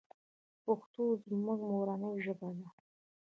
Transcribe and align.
پښتو 0.65 1.03
زموږ 1.27 1.59
مورنۍ 1.71 2.13
ژبه 2.25 2.49
ده. 2.57 2.67